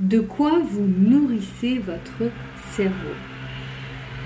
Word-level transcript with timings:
de 0.00 0.20
quoi 0.20 0.60
vous 0.60 0.86
nourrissez 0.86 1.78
votre 1.78 2.30
cerveau. 2.70 3.14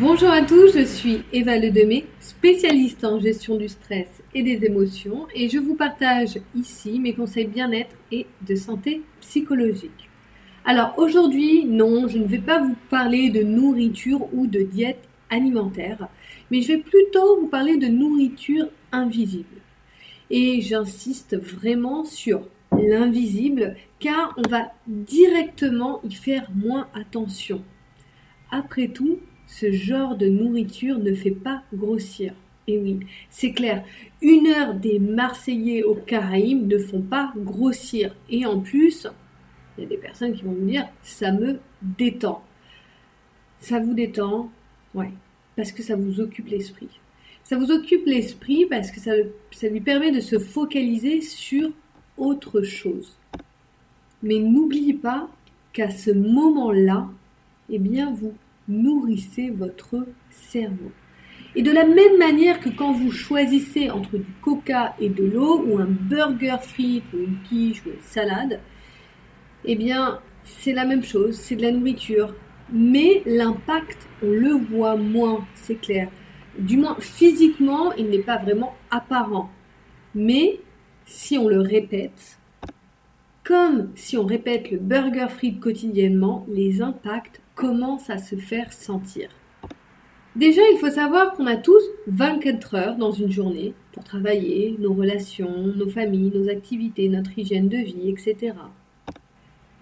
Bonjour 0.00 0.28
à 0.28 0.42
tous, 0.42 0.76
je 0.76 0.84
suis 0.84 1.22
Eva 1.32 1.56
Ledemé, 1.56 2.04
spécialiste 2.20 3.04
en 3.04 3.18
gestion 3.18 3.56
du 3.56 3.68
stress 3.68 4.22
et 4.34 4.42
des 4.42 4.66
émotions 4.66 5.26
et 5.34 5.48
je 5.48 5.58
vous 5.58 5.74
partage 5.74 6.38
ici 6.54 6.98
mes 6.98 7.14
conseils 7.14 7.46
bien-être 7.46 7.96
et 8.10 8.26
de 8.46 8.54
santé 8.54 9.00
psychologique. 9.20 10.10
Alors 10.66 10.92
aujourd'hui, 10.98 11.64
non, 11.64 12.06
je 12.06 12.18
ne 12.18 12.26
vais 12.26 12.38
pas 12.38 12.60
vous 12.62 12.76
parler 12.90 13.30
de 13.30 13.42
nourriture 13.42 14.28
ou 14.34 14.46
de 14.46 14.60
diète 14.60 15.08
alimentaire, 15.30 16.08
mais 16.50 16.60
je 16.60 16.68
vais 16.68 16.78
plutôt 16.78 17.40
vous 17.40 17.48
parler 17.48 17.78
de 17.78 17.86
nourriture 17.86 18.66
invisible. 18.92 19.46
Et 20.28 20.60
j'insiste 20.60 21.34
vraiment 21.38 22.04
sur 22.04 22.42
l'invisible 22.78 23.76
car 23.98 24.34
on 24.36 24.48
va 24.48 24.72
directement 24.86 26.00
y 26.04 26.14
faire 26.14 26.50
moins 26.54 26.88
attention. 26.94 27.62
Après 28.50 28.88
tout, 28.88 29.18
ce 29.46 29.72
genre 29.72 30.16
de 30.16 30.26
nourriture 30.26 30.98
ne 30.98 31.14
fait 31.14 31.30
pas 31.30 31.62
grossir. 31.74 32.34
Et 32.68 32.78
oui, 32.78 33.00
c'est 33.28 33.52
clair, 33.52 33.84
une 34.20 34.46
heure 34.46 34.74
des 34.74 34.98
Marseillais 34.98 35.82
aux 35.82 35.96
Caraïbes 35.96 36.70
ne 36.70 36.78
font 36.78 37.02
pas 37.02 37.32
grossir. 37.36 38.14
Et 38.30 38.46
en 38.46 38.60
plus, 38.60 39.06
il 39.76 39.82
y 39.82 39.86
a 39.86 39.88
des 39.88 39.96
personnes 39.96 40.32
qui 40.32 40.44
vont 40.44 40.52
me 40.52 40.70
dire, 40.70 40.86
ça 41.02 41.32
me 41.32 41.58
détend. 41.82 42.42
Ça 43.58 43.80
vous 43.80 43.94
détend? 43.94 44.50
Ouais, 44.94 45.10
parce 45.56 45.72
que 45.72 45.82
ça 45.82 45.96
vous 45.96 46.20
occupe 46.20 46.48
l'esprit. 46.48 46.88
Ça 47.42 47.56
vous 47.56 47.72
occupe 47.72 48.06
l'esprit 48.06 48.66
parce 48.66 48.90
que 48.90 49.00
ça, 49.00 49.12
ça 49.50 49.68
lui 49.68 49.80
permet 49.80 50.12
de 50.12 50.20
se 50.20 50.38
focaliser 50.38 51.20
sur 51.20 51.70
autre 52.16 52.62
chose. 52.62 53.16
Mais 54.22 54.38
n'oubliez 54.38 54.94
pas 54.94 55.28
qu'à 55.72 55.90
ce 55.90 56.10
moment-là, 56.10 57.08
eh 57.70 57.78
bien, 57.78 58.12
vous 58.12 58.34
nourrissez 58.68 59.50
votre 59.50 60.06
cerveau. 60.30 60.92
Et 61.54 61.62
de 61.62 61.70
la 61.70 61.84
même 61.84 62.18
manière 62.18 62.60
que 62.60 62.70
quand 62.70 62.92
vous 62.92 63.10
choisissez 63.10 63.90
entre 63.90 64.16
du 64.16 64.32
coca 64.40 64.94
et 64.98 65.08
de 65.08 65.24
l'eau, 65.24 65.62
ou 65.66 65.78
un 65.78 65.86
burger 65.86 66.56
frites, 66.60 67.04
ou 67.12 67.18
une 67.18 67.42
quiche, 67.42 67.84
ou 67.84 67.90
une 67.90 68.00
salade, 68.00 68.60
eh 69.64 69.76
bien, 69.76 70.20
c'est 70.44 70.72
la 70.72 70.84
même 70.84 71.02
chose, 71.02 71.36
c'est 71.36 71.56
de 71.56 71.62
la 71.62 71.72
nourriture. 71.72 72.34
Mais 72.72 73.22
l'impact, 73.26 74.08
on 74.22 74.30
le 74.30 74.52
voit 74.52 74.96
moins, 74.96 75.46
c'est 75.54 75.74
clair. 75.74 76.08
Du 76.58 76.76
moins, 76.78 76.96
physiquement, 77.00 77.92
il 77.92 78.08
n'est 78.08 78.22
pas 78.22 78.38
vraiment 78.38 78.74
apparent. 78.90 79.50
Mais 80.14 80.60
si 81.12 81.36
on 81.36 81.46
le 81.46 81.60
répète, 81.60 82.38
comme 83.44 83.90
si 83.94 84.16
on 84.16 84.24
répète 84.24 84.70
le 84.70 84.78
burger 84.78 85.26
frites 85.28 85.60
quotidiennement, 85.60 86.46
les 86.48 86.80
impacts 86.80 87.42
commencent 87.54 88.08
à 88.08 88.16
se 88.16 88.36
faire 88.36 88.72
sentir. 88.72 89.28
Déjà, 90.36 90.62
il 90.72 90.78
faut 90.78 90.90
savoir 90.90 91.34
qu'on 91.34 91.46
a 91.46 91.56
tous 91.56 91.82
24 92.06 92.74
heures 92.74 92.96
dans 92.96 93.12
une 93.12 93.30
journée 93.30 93.74
pour 93.92 94.04
travailler, 94.04 94.74
nos 94.78 94.94
relations, 94.94 95.66
nos 95.76 95.90
familles, 95.90 96.32
nos 96.34 96.48
activités, 96.48 97.10
notre 97.10 97.38
hygiène 97.38 97.68
de 97.68 97.76
vie, 97.76 98.08
etc. 98.08 98.54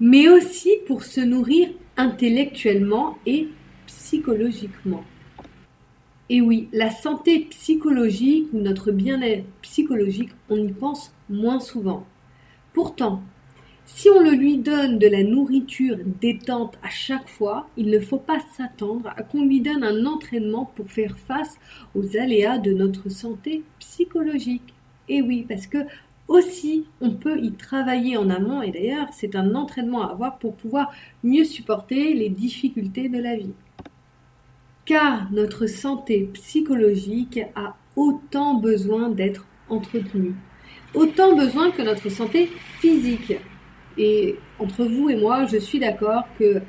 Mais 0.00 0.28
aussi 0.28 0.70
pour 0.88 1.04
se 1.04 1.20
nourrir 1.20 1.68
intellectuellement 1.96 3.18
et 3.24 3.48
psychologiquement. 3.86 5.04
Et 6.32 6.40
oui, 6.40 6.68
la 6.72 6.90
santé 6.90 7.40
psychologique 7.50 8.46
ou 8.52 8.60
notre 8.60 8.92
bien-être 8.92 9.44
psychologique, 9.62 10.30
on 10.48 10.58
y 10.58 10.70
pense 10.70 11.12
moins 11.28 11.58
souvent. 11.58 12.06
Pourtant, 12.72 13.20
si 13.84 14.08
on 14.10 14.20
le 14.20 14.30
lui 14.30 14.56
donne 14.56 15.00
de 15.00 15.08
la 15.08 15.24
nourriture 15.24 15.96
détente 16.20 16.78
à 16.84 16.88
chaque 16.88 17.28
fois, 17.28 17.66
il 17.76 17.90
ne 17.90 17.98
faut 17.98 18.20
pas 18.20 18.38
s'attendre 18.56 19.12
à 19.16 19.24
qu'on 19.24 19.44
lui 19.44 19.60
donne 19.60 19.82
un 19.82 20.06
entraînement 20.06 20.70
pour 20.76 20.88
faire 20.88 21.18
face 21.18 21.58
aux 21.96 22.16
aléas 22.16 22.58
de 22.58 22.72
notre 22.72 23.08
santé 23.08 23.64
psychologique. 23.80 24.72
Et 25.08 25.22
oui, 25.22 25.44
parce 25.48 25.66
que 25.66 25.78
aussi, 26.28 26.86
on 27.00 27.10
peut 27.10 27.40
y 27.40 27.50
travailler 27.50 28.16
en 28.16 28.30
amont 28.30 28.62
et 28.62 28.70
d'ailleurs, 28.70 29.08
c'est 29.10 29.34
un 29.34 29.56
entraînement 29.56 30.06
à 30.06 30.12
avoir 30.12 30.38
pour 30.38 30.54
pouvoir 30.54 30.92
mieux 31.24 31.42
supporter 31.44 32.14
les 32.14 32.28
difficultés 32.28 33.08
de 33.08 33.18
la 33.18 33.34
vie. 33.34 33.54
Car 34.90 35.30
notre 35.30 35.68
santé 35.68 36.28
psychologique 36.32 37.38
a 37.54 37.76
autant 37.94 38.54
besoin 38.54 39.08
d'être 39.08 39.46
entretenue, 39.68 40.34
autant 40.94 41.36
besoin 41.36 41.70
que 41.70 41.80
notre 41.80 42.08
santé 42.08 42.50
physique. 42.80 43.34
Et 43.96 44.34
entre 44.58 44.84
vous 44.84 45.08
et 45.08 45.14
moi, 45.14 45.46
je 45.46 45.58
suis 45.58 45.78
d'accord 45.78 46.24
que 46.40 46.60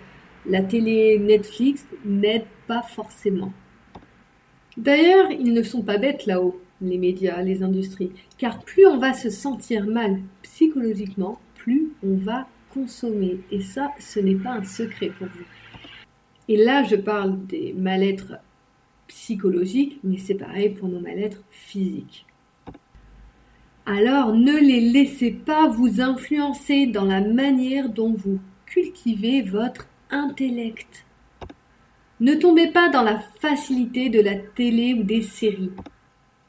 la 0.45 0.61
télé 0.61 1.17
Netflix 1.17 1.87
n'aide 2.05 2.45
pas 2.67 2.83
forcément. 2.83 3.53
D'ailleurs, 4.77 5.31
ils 5.31 5.51
ne 5.51 5.63
sont 5.63 5.81
pas 5.81 5.97
bêtes 5.97 6.27
là-haut, 6.27 6.61
les 6.79 6.99
médias, 6.99 7.41
les 7.41 7.63
industries, 7.63 8.11
car 8.37 8.59
plus 8.59 8.85
on 8.85 8.99
va 8.99 9.13
se 9.13 9.31
sentir 9.31 9.87
mal 9.87 10.19
psychologiquement, 10.43 11.39
plus 11.55 11.93
on 12.03 12.17
va 12.17 12.47
consommer. 12.71 13.39
Et 13.49 13.61
ça, 13.61 13.89
ce 13.97 14.19
n'est 14.19 14.35
pas 14.35 14.51
un 14.51 14.63
secret 14.63 15.09
pour 15.09 15.25
vous. 15.25 15.60
Et 16.47 16.57
là, 16.57 16.84
je 16.84 16.96
parle 16.96 17.46
des 17.46 17.74
mal-être 17.74 18.40
psychologiques, 19.07 20.00
mais 20.03 20.18
c'est 20.18 20.35
pareil 20.35 20.69
pour 20.69 20.88
nos 20.88 21.00
mal-être 21.00 21.44
physiques. 21.50 22.25
Alors 23.85 24.34
ne 24.34 24.57
les 24.57 24.79
laissez 24.79 25.31
pas 25.31 25.68
vous 25.68 26.02
influencer 26.02 26.85
dans 26.85 27.06
la 27.06 27.22
manière 27.22 27.90
dont 27.90 28.13
vous 28.13 28.40
cultivez 28.66 29.41
votre 29.41 29.88
intellect. 30.12 31.06
Ne 32.19 32.35
tombez 32.35 32.68
pas 32.68 32.90
dans 32.90 33.02
la 33.02 33.19
facilité 33.41 34.09
de 34.09 34.22
la 34.22 34.35
télé 34.35 34.94
ou 34.94 35.03
des 35.03 35.23
séries. 35.23 35.72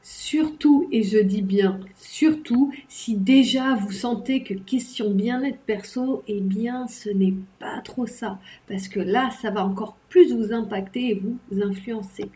Surtout, 0.05 0.89
et 0.91 1.01
je 1.01 1.17
dis 1.17 1.41
bien 1.41 1.79
surtout, 1.95 2.73
si 2.89 3.15
déjà 3.15 3.75
vous 3.75 3.93
sentez 3.93 4.43
que 4.43 4.53
question 4.53 5.11
bien-être 5.11 5.59
perso, 5.59 6.23
eh 6.27 6.41
bien 6.41 6.87
ce 6.87 7.09
n'est 7.09 7.35
pas 7.57 7.79
trop 7.85 8.05
ça, 8.05 8.37
parce 8.67 8.89
que 8.89 8.99
là, 8.99 9.29
ça 9.41 9.49
va 9.49 9.65
encore 9.65 9.95
plus 10.09 10.33
vous 10.33 10.51
impacter 10.51 11.11
et 11.11 11.13
vous 11.23 11.61
influencer. 11.61 12.29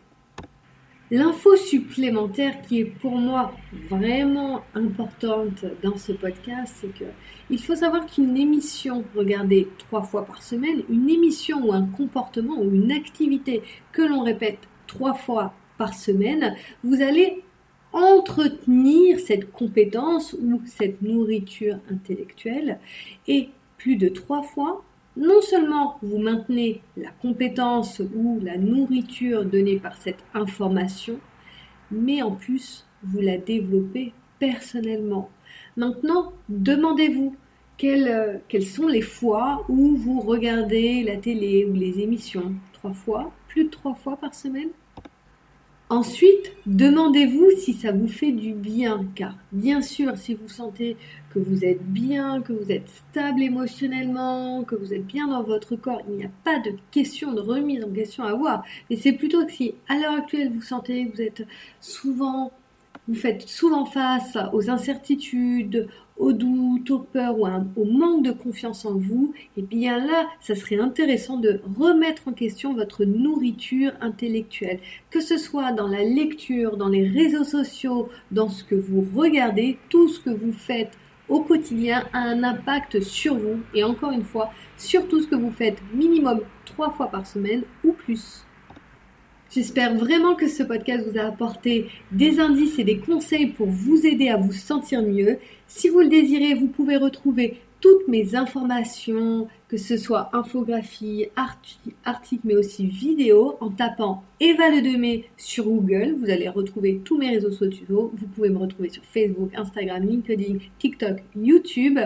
L'info 1.10 1.56
supplémentaire 1.56 2.62
qui 2.62 2.80
est 2.80 2.84
pour 2.84 3.16
moi 3.16 3.52
vraiment 3.90 4.62
importante 4.74 5.66
dans 5.82 5.96
ce 5.98 6.12
podcast, 6.12 6.74
c'est 6.80 6.94
que 6.98 7.10
il 7.50 7.62
faut 7.62 7.76
savoir 7.76 8.06
qu'une 8.06 8.36
émission 8.36 9.04
regardée 9.14 9.68
trois 9.76 10.02
fois 10.02 10.24
par 10.24 10.42
semaine, 10.42 10.84
une 10.88 11.10
émission 11.10 11.66
ou 11.66 11.74
un 11.74 11.84
comportement 11.84 12.58
ou 12.58 12.74
une 12.74 12.92
activité 12.92 13.62
que 13.92 14.02
l'on 14.02 14.22
répète 14.22 14.58
trois 14.86 15.14
fois 15.14 15.52
par 15.78 15.94
semaine, 15.94 16.54
vous 16.82 17.00
allez 17.00 17.42
entretenir 17.92 19.18
cette 19.20 19.50
compétence 19.50 20.34
ou 20.34 20.60
cette 20.66 21.02
nourriture 21.02 21.78
intellectuelle. 21.90 22.78
Et 23.26 23.50
plus 23.76 23.96
de 23.96 24.08
trois 24.08 24.42
fois 24.42 24.84
non 25.18 25.40
seulement 25.42 25.98
vous 26.00 26.18
maintenez 26.18 26.80
la 26.96 27.10
compétence 27.10 28.00
ou 28.14 28.38
la 28.40 28.56
nourriture 28.56 29.44
donnée 29.44 29.78
par 29.78 29.96
cette 29.96 30.24
information, 30.32 31.18
mais 31.90 32.22
en 32.22 32.30
plus 32.30 32.86
vous 33.02 33.20
la 33.20 33.36
développez 33.36 34.12
personnellement. 34.38 35.28
Maintenant, 35.76 36.32
demandez-vous 36.48 37.34
quelles, 37.76 38.40
quelles, 38.48 38.66
sont 38.66 38.86
les 38.86 39.02
fois 39.02 39.64
où 39.68 39.96
vous 39.96 40.20
regardez 40.20 41.02
la 41.02 41.16
télé 41.16 41.64
ou 41.64 41.74
les 41.74 42.00
émissions. 42.00 42.54
Trois 42.72 42.92
fois 42.92 43.32
Plus 43.48 43.64
de 43.64 43.70
trois 43.70 43.94
fois 43.94 44.16
par 44.16 44.34
semaine? 44.34 44.70
Ensuite, 45.90 46.52
demandez-vous 46.66 47.50
si 47.56 47.72
ça 47.72 47.92
vous 47.92 48.08
fait 48.08 48.32
du 48.32 48.52
bien, 48.52 49.06
car 49.14 49.34
bien 49.52 49.80
sûr, 49.80 50.18
si 50.18 50.34
vous 50.34 50.48
sentez 50.48 50.98
que 51.30 51.38
vous 51.38 51.64
êtes 51.64 51.82
bien, 51.82 52.42
que 52.42 52.52
vous 52.52 52.70
êtes 52.70 52.90
stable 52.90 53.42
émotionnellement, 53.42 54.64
que 54.64 54.74
vous 54.74 54.92
êtes 54.92 55.06
bien 55.06 55.28
dans 55.28 55.42
votre 55.42 55.76
corps, 55.76 56.02
il 56.06 56.16
n'y 56.16 56.24
a 56.26 56.30
pas 56.44 56.58
de 56.58 56.72
question 56.90 57.32
de 57.32 57.40
remise 57.40 57.82
en 57.82 57.90
question 57.90 58.24
à 58.24 58.32
avoir. 58.32 58.64
Mais 58.90 58.96
c'est 58.96 59.12
plutôt 59.12 59.46
que 59.46 59.52
si 59.52 59.76
à 59.88 59.98
l'heure 59.98 60.12
actuelle 60.12 60.52
vous 60.52 60.60
sentez 60.60 61.06
que 61.06 61.16
vous 61.16 61.22
êtes 61.22 61.46
souvent 61.80 62.52
vous 63.08 63.14
faites 63.14 63.48
souvent 63.48 63.86
face 63.86 64.36
aux 64.52 64.68
incertitudes, 64.68 65.88
aux 66.18 66.34
doutes, 66.34 66.90
aux 66.90 66.98
peurs 66.98 67.38
ou 67.38 67.46
au 67.46 67.84
manque 67.84 68.22
de 68.22 68.32
confiance 68.32 68.84
en 68.84 68.94
vous, 68.94 69.32
et 69.56 69.60
eh 69.60 69.62
bien 69.62 70.04
là, 70.04 70.26
ça 70.40 70.54
serait 70.54 70.78
intéressant 70.78 71.38
de 71.38 71.60
remettre 71.78 72.28
en 72.28 72.32
question 72.32 72.74
votre 72.74 73.04
nourriture 73.04 73.92
intellectuelle, 74.02 74.80
que 75.10 75.20
ce 75.20 75.38
soit 75.38 75.72
dans 75.72 75.88
la 75.88 76.04
lecture, 76.04 76.76
dans 76.76 76.88
les 76.88 77.08
réseaux 77.08 77.44
sociaux, 77.44 78.10
dans 78.30 78.50
ce 78.50 78.62
que 78.62 78.74
vous 78.74 79.06
regardez, 79.14 79.78
tout 79.88 80.08
ce 80.08 80.20
que 80.20 80.30
vous 80.30 80.52
faites 80.52 80.92
au 81.28 81.40
quotidien 81.40 82.04
a 82.12 82.18
un 82.18 82.42
impact 82.42 83.00
sur 83.00 83.36
vous. 83.36 83.60
Et 83.74 83.84
encore 83.84 84.12
une 84.12 84.24
fois, 84.24 84.50
sur 84.76 85.06
tout 85.08 85.20
ce 85.20 85.26
que 85.26 85.36
vous 85.36 85.50
faites 85.50 85.78
minimum 85.94 86.40
trois 86.64 86.90
fois 86.90 87.08
par 87.08 87.26
semaine 87.26 87.62
ou 87.84 87.92
plus. 87.92 88.44
J'espère 89.50 89.94
vraiment 89.94 90.34
que 90.34 90.46
ce 90.46 90.62
podcast 90.62 91.08
vous 91.08 91.18
a 91.18 91.22
apporté 91.22 91.88
des 92.12 92.38
indices 92.38 92.78
et 92.78 92.84
des 92.84 92.98
conseils 92.98 93.46
pour 93.46 93.66
vous 93.66 94.04
aider 94.04 94.28
à 94.28 94.36
vous 94.36 94.52
sentir 94.52 95.02
mieux. 95.02 95.38
Si 95.66 95.88
vous 95.88 96.00
le 96.00 96.08
désirez, 96.08 96.52
vous 96.52 96.68
pouvez 96.68 96.98
retrouver 96.98 97.58
toutes 97.80 98.08
mes 98.08 98.34
informations, 98.34 99.48
que 99.68 99.78
ce 99.78 99.96
soit 99.96 100.28
infographie, 100.34 101.28
articles, 101.34 102.42
mais 102.44 102.56
aussi 102.56 102.86
vidéos, 102.86 103.56
en 103.60 103.70
tapant 103.70 104.22
Eva 104.38 104.68
Le 104.68 104.82
Demé 104.82 105.24
sur 105.38 105.64
Google. 105.64 106.16
Vous 106.18 106.28
allez 106.28 106.50
retrouver 106.50 107.00
tous 107.02 107.16
mes 107.16 107.30
réseaux 107.30 107.50
sociaux. 107.50 108.12
Vous 108.14 108.26
pouvez 108.26 108.50
me 108.50 108.58
retrouver 108.58 108.90
sur 108.90 109.02
Facebook, 109.04 109.50
Instagram, 109.54 110.06
LinkedIn, 110.06 110.58
TikTok, 110.78 111.22
YouTube. 111.34 111.98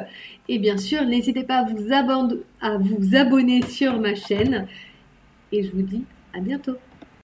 Et 0.48 0.60
bien 0.60 0.76
sûr, 0.76 1.04
n'hésitez 1.06 1.42
pas 1.42 1.56
à 1.56 1.64
vous, 1.64 1.92
à 2.60 2.78
vous 2.78 3.16
abonner 3.16 3.62
sur 3.62 3.98
ma 3.98 4.14
chaîne. 4.14 4.68
Et 5.50 5.64
je 5.64 5.72
vous 5.72 5.82
dis 5.82 6.04
à 6.34 6.40
bientôt. 6.40 6.76